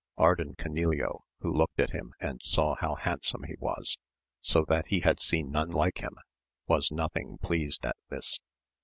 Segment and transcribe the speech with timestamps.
[0.17, 3.99] Ardan Canileo, who looked at him and saw how handsome he was,
[4.41, 6.15] so that he had seen none like him,
[6.65, 8.39] was nothing pleased at this.